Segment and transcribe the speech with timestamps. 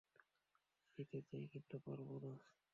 [0.97, 2.31] দিতে চাই, কিন্তু পারব না।